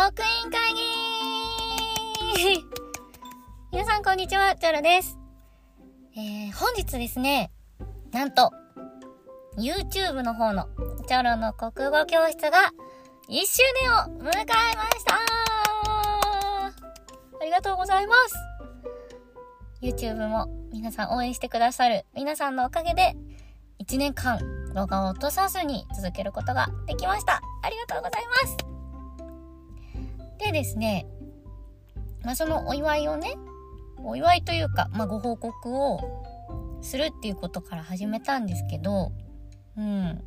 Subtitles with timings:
[0.00, 2.64] 職員会議
[3.72, 5.18] 皆さんこんにちは、チョロです。
[6.16, 7.50] えー、本日ですね、
[8.12, 8.52] なんと、
[9.56, 10.68] YouTube の方の
[11.08, 12.72] チョロの国語教室が
[13.28, 14.44] 1周年を迎え
[14.76, 16.72] ましたあ
[17.42, 18.36] りがとうございます
[19.82, 23.16] !YouTube も皆さん応援してくださる皆さんのおかげで
[23.80, 24.38] 1年間
[24.74, 27.40] 動画を落とさずに続けることができました。
[27.62, 28.77] ありがとうございます
[30.38, 31.06] でですね、
[32.24, 33.34] まあ、そのお祝いをね、
[34.04, 36.00] お祝いというか、まあ、ご報告を
[36.80, 39.12] するっていうことから始めたんですけど、
[39.76, 40.22] うん。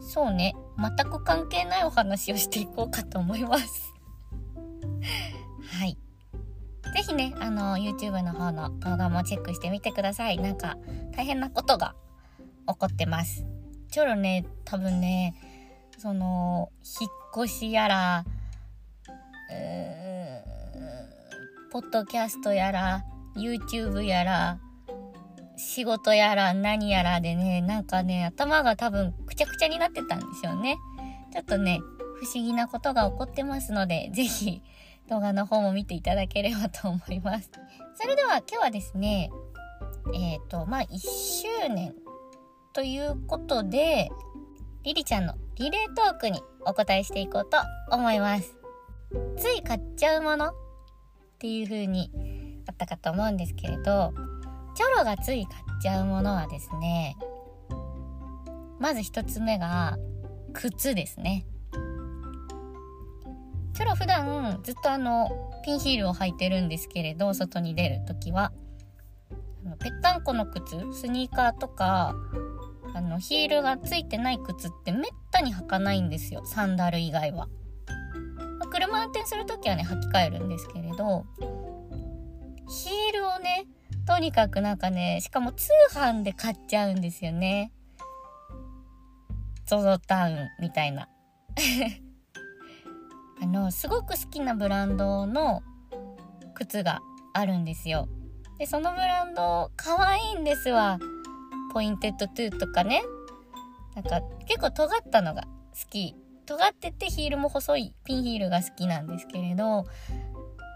[0.00, 3.92] そうね、全く関係ないお話をしていこうかと思います。
[5.78, 5.96] はい。
[6.94, 10.38] ぜひね、あの、YouTube の方の動画もチェックしてみてください。
[10.38, 10.76] なんか、
[11.16, 11.94] 大変なことが
[12.68, 13.46] 起こってます。
[13.90, 15.34] ちょろね、多分ね、
[15.98, 18.24] その、引っ越しやら、
[21.70, 23.04] ポッドキャストやら、
[23.34, 24.60] YouTube やら、
[25.56, 30.76] 仕事やら何やらでね、なんかね、頭が多分くちゃくちゃになってたんですよね。
[31.32, 31.80] ちょっとね、
[32.20, 34.62] 不思議なことが起こってますので、ぜひ
[35.08, 37.50] 動画の方も見ていただければと思います。
[37.94, 39.30] それでは今日はですね、
[40.14, 41.94] えっ、ー、と、まあ、1周年
[42.72, 44.10] ということで、
[44.84, 47.56] リリちゃんのリレートークにお答えしていこうと
[47.94, 48.61] 思います。
[49.36, 50.54] つい買っちゃうものっ
[51.38, 52.10] ていう風に
[52.68, 54.12] あったかと思うんですけれど、
[54.74, 57.16] チョロがつい買っちゃうものはですね、
[58.78, 59.98] まず一つ目が、
[60.52, 61.46] 靴ですね。
[63.74, 65.30] チョロ普段ずっとあの、
[65.64, 68.52] ピンヒールを履いてるんですけれど、外に出るときは。
[69.78, 72.14] ぺったんこの靴、スニーカーとか、
[72.94, 76.44] あの、ヒールがついてない靴ってめったに履かないんですよ。
[76.44, 77.48] サンダル以外は。
[78.72, 81.26] 車運転する時はね、履き替えるんですけれど、
[82.66, 83.66] ヒールをね、
[84.06, 87.70] とにかくなんかね、しかも通販で買っちゃうんですよね。
[89.66, 91.06] ゾゾタウンみたいな。
[93.42, 95.62] あの、すごく好きなブランドの
[96.54, 97.00] 靴が
[97.34, 98.08] あるんですよ。
[98.58, 100.98] で、そのブランド、可愛いんですわ。
[101.74, 103.02] ポインテッドトゥとかね。
[103.94, 105.48] なんか、結構尖ったのが好
[105.90, 106.16] き
[106.52, 109.86] 尖っててヒールも細いピンヒールが好きなんですけれど、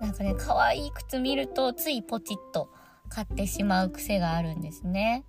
[0.00, 2.70] なんかね、可愛い靴見るとついポチッと
[3.08, 5.24] 買ってしまう癖があるんですね。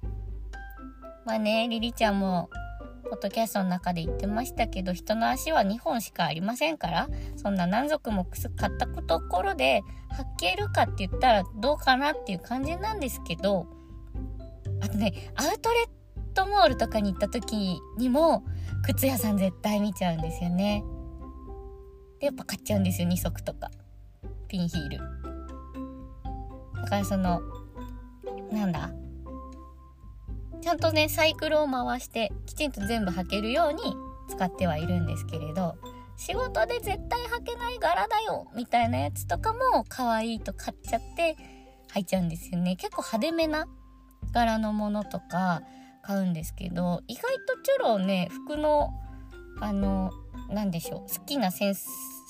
[1.26, 2.50] まあね、リリちゃんも、
[3.04, 9.82] ポッドキャストの中で言ってましたけど、人の足は2本しかありませんから、そんな何足も靴買ったところで
[10.40, 13.68] 履けるかって言ったらどうかなっていう感じなんですけど、
[14.82, 18.44] あとね、アウトレットモールとかに行った時にも、
[18.84, 20.84] 靴屋さん絶対見ちゃうんですよね。
[22.20, 23.72] で、やっぱ買っちゃうんですよ、2足とか。
[24.48, 24.98] ピンヒール。
[26.82, 27.42] だからその、
[28.52, 28.92] なんだ？
[30.62, 33.82] ちゃんとね、サイクルを回して、きちんと全部履けるように
[34.30, 35.76] 使ってはいるんですけれど、
[36.18, 41.36] 仕事で絶対履けない柄だよみたいなやつとかも可愛いと買っちゃって
[41.94, 42.76] 履いちゃうんですよね。
[42.76, 43.68] 結構派手めな
[44.32, 45.64] 柄のものとか、
[46.02, 48.90] 買うんですけど意外とチョロね服の
[49.60, 50.12] あの
[50.50, 51.88] 何でしょう好きなセンス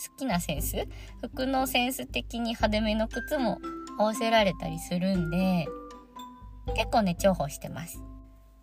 [0.09, 0.87] 好きなセンス
[1.21, 3.59] 服のセンス的に派手めの靴も
[3.97, 5.67] 合わせられたりするんで
[6.75, 8.01] 結構ね重宝してます。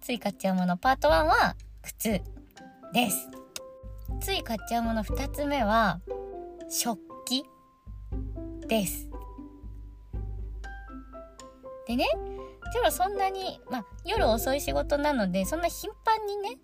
[0.01, 0.77] つい買っちゃうもの。
[0.77, 2.23] パート1は靴
[2.93, 3.29] です。
[4.21, 6.01] つい買っちゃうもの2つ目は
[6.69, 7.45] 食器
[8.69, 9.09] です。
[11.87, 12.07] でね
[12.73, 16.59] でもそんなに、まあ、夜遅い仕事なので、そんな頻繁にね、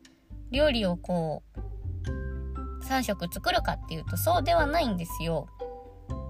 [0.51, 5.49] 料理をこう、3食作るかっていうとそうではないんですよ。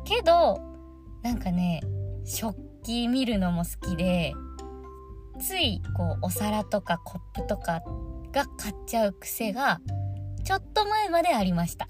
[0.05, 0.61] けど、
[1.23, 1.81] なんかね、
[2.25, 4.35] 食器見るのも好きで、
[5.41, 7.83] ついこうお皿とかコップとか
[8.33, 9.81] が買っちゃう癖が
[10.45, 11.89] ちょっと前までありました。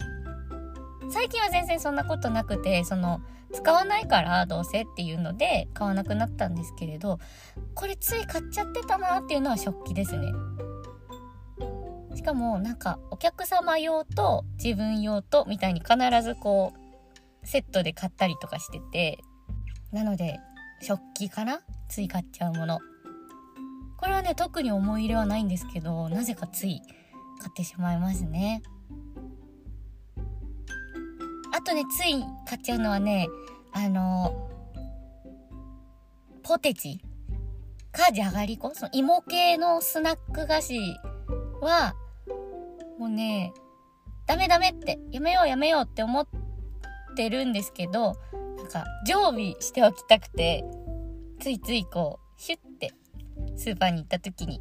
[1.10, 3.20] 最近は全然そんなことなくて、その
[3.54, 7.18] 使わないからどうせっていうので買わなくなったんですけれど
[7.74, 10.32] これつい買っちゃってたなっていうのは食器ですね。
[12.14, 19.18] しかもなんかお客様用と自分用とみたいに必ずこうセットで買ったりとかしてて
[19.92, 20.38] なので
[20.80, 22.80] 食器かなつい買っちゃうもの。
[23.96, 26.82] これはね特に思い入れはないんですけどなぜかつい
[27.40, 28.62] 買ってしまいますね。
[31.64, 33.28] とね、つい買っちゃうのはね、
[33.72, 34.48] あの
[36.42, 37.00] ポテチ
[37.90, 40.78] かじゃがりこその芋系のスナック菓子
[41.60, 41.94] は、
[42.98, 43.52] もうね、
[44.26, 46.26] ダメダメって、やめようやめようって思っ
[47.16, 48.14] てるんですけど、
[48.56, 50.64] なんか常備しておきたくて、
[51.40, 52.92] ついついこう、シュッて
[53.56, 54.60] スーパーに行った時に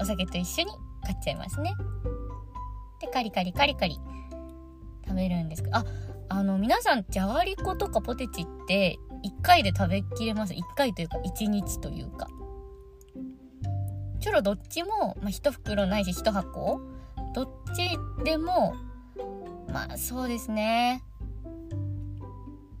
[0.00, 0.72] お酒と一緒に
[1.02, 1.74] 買っちゃいますね。
[3.00, 3.98] で、カリカリカリカリ
[5.06, 5.84] 食べるんですけど、あ、
[6.36, 12.28] あの、皆さん、じゃがりことかポテチって1回で食べきれます ?1 回というか1日というか。
[14.20, 16.82] チョロどっちも、まあ、1袋ないし1箱
[17.34, 17.88] どっち
[18.22, 18.74] でも、
[19.72, 21.02] まあそうですね。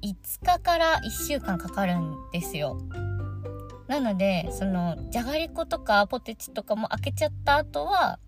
[0.02, 0.14] 5
[0.44, 2.76] 日から1週間かかるんですよ。
[3.88, 8.18] なので、その、じゃがりことかポテチとかも開けちゃった後は、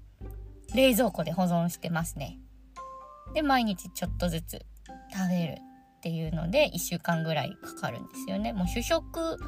[0.74, 2.40] 冷蔵庫で保存してますね。
[3.34, 4.64] で、毎日ちょっとずつ
[5.12, 5.52] 食べる
[5.98, 8.52] っていうので、1週間ぐらいかかるんですよね。
[8.52, 9.38] もう主食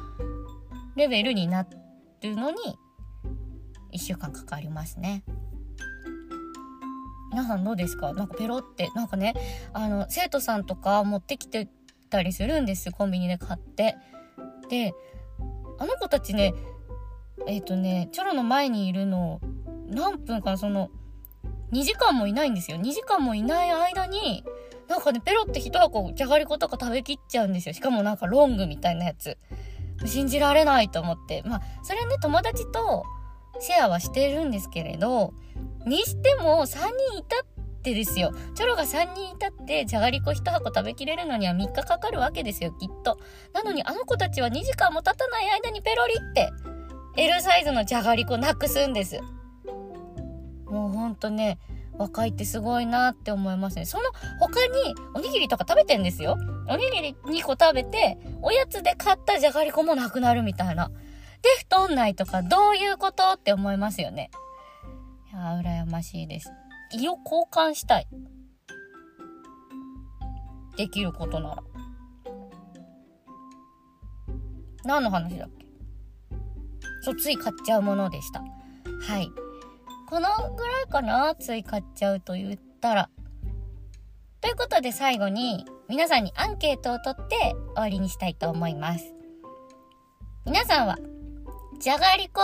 [0.95, 1.65] レベルにな
[2.21, 2.57] るのに、
[3.93, 5.23] 1週間かかりますね。
[7.31, 8.13] 皆さんどうですか？
[8.13, 9.33] なんかペロって、なんかね、
[9.73, 11.69] あの、生徒さんとか持ってきて
[12.09, 13.95] たりするんです、コンビニで買って。
[14.69, 14.93] で、
[15.79, 16.53] あの子たちね、
[17.47, 19.39] えっ、ー、とね、チョロの前にいるの、
[19.87, 20.89] 何分か、その、
[21.71, 22.77] 2時間もいないんですよ。
[22.77, 24.43] 2時間もいない間に、
[24.91, 27.73] なんかね、ペロって一箱じゃがりことか食べきっちゃうんですよ。
[27.73, 29.37] しかもなんかロングみたいなやつ。
[30.05, 31.43] 信じられないと思って。
[31.45, 33.05] まあ、それはね、友達と
[33.61, 35.33] シェアはしてるんですけれど、
[35.85, 36.77] にしても3
[37.09, 37.45] 人いたっ
[37.81, 38.33] てですよ。
[38.53, 43.17] チョロが3人いたって、じゃがりこ1箱食べきれるのには3日かかるわけですよ、きっと。
[43.53, 46.51] なのにあの子たちは2時間も経たない間にペロリって、
[47.15, 49.21] L サイズのじゃがりこなくすんです。
[50.65, 51.59] もうほんとね、
[52.01, 53.85] 若いってすごいなって思いますね。
[53.85, 54.03] その
[54.39, 56.37] 他におにぎりとか食べてんですよ。
[56.67, 60.89] おにぎり2個食べて、おやつで買ったじゃがりこもなくなるみたいな。
[60.89, 60.95] で、
[61.59, 64.31] 太んないとかどういうことって思いますよね。
[65.31, 66.51] いや、羨ましいです。
[66.93, 68.07] 胃を交換したい。
[70.77, 71.63] できることなら。
[74.83, 75.65] 何の話だっけ？
[77.01, 78.39] そう、つい買っちゃうものでした。
[78.39, 79.29] はい。
[80.11, 83.09] このぐらいかなつい買っちゃうと言ったら。
[84.41, 89.05] ということで最後に皆さんにアンケートを取って終わりにしたいと思います。
[90.45, 90.97] 皆さんは、
[91.79, 92.41] じゃがりこ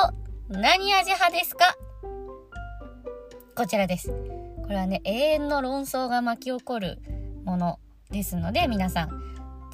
[0.48, 1.76] 何味派ですか？
[3.54, 4.12] こちらです。
[4.12, 7.02] これはね、永遠の論争が巻き起こる
[7.44, 7.80] もの
[8.10, 9.10] ですので、皆さん、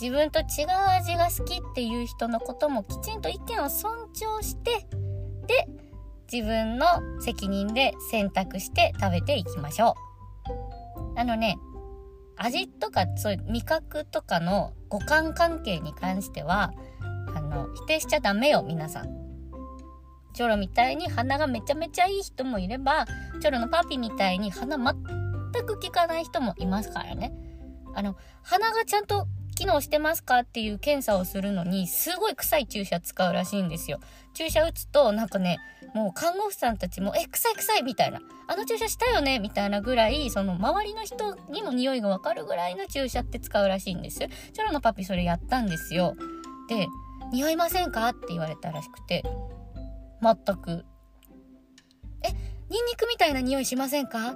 [0.02, 0.46] 自分と違う
[0.98, 4.88] 味が好きっていう人のこともきちんと意見を尊重して、
[5.46, 5.68] で、
[6.34, 6.88] 自分の
[7.22, 9.96] 責任で選択して食べていきましょ
[11.16, 11.20] う。
[11.20, 11.60] あのね、
[12.38, 16.74] 味とかそういう味覚とかの五感関係に関しては、
[17.36, 19.24] あの、否定しちゃダメよ、皆さん。
[20.34, 23.06] チョロみたいに鼻がめちゃめちゃいい人もいれば、
[23.40, 27.32] チョロのパピみたいに鼻全く効かない人もいますからね。
[27.94, 34.00] あの、鼻がちゃんと機能してますかっていう検査をするのに、すごい臭い注射使うらしいんですよ。
[34.34, 35.60] 注射打つと、なんかね、
[35.94, 38.20] もう看護婦さんたちも、え、臭い臭いみたいな。
[38.48, 44.20] あの注射したよねみたいなぐらい、その周りの人にも匂いがわかるぐらいの注射って使うらしいんです。
[44.20, 46.16] チョロのパピそれやったんですよ。
[46.68, 46.88] で、
[47.32, 49.24] 匂いませんかって言われたらしくて、
[50.22, 50.86] 全く。
[52.24, 52.30] え、
[52.70, 54.36] ニンニクみたいな匂いしませんか？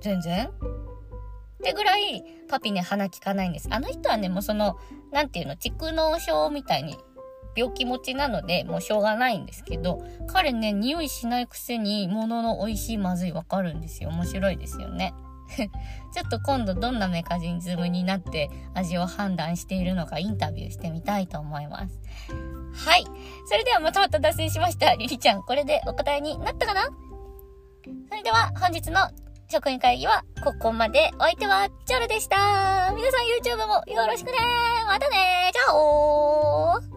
[0.00, 0.50] 全然
[1.66, 3.68] ってぐらい、パピね、鼻効かないんです。
[3.72, 4.78] あの人はね、もうその、
[5.12, 6.96] なんていうの、蓄膿症みたいに
[7.56, 14.10] 病気持ちなので、もうしょうがないんですけど、彼ね、匂いしないくせに、物の美味しいまずいわかるんですよ。
[14.10, 15.12] 面白いですよね。
[16.12, 22.00] ちょっと今度どんなメカニズムになって味を判断しているのかインタビューしてみたいと思います。
[22.74, 23.04] はい。
[23.46, 24.94] それではまたまた脱線しました。
[24.94, 26.90] リリちゃん、これでお答えになったかな？
[28.08, 29.08] それでは本日の
[29.48, 31.10] 職員会議はここまで。
[31.18, 32.92] お相手はチャルでした。
[32.94, 34.32] 皆さん YouTube もよろしくね
[34.86, 36.95] またねチャオー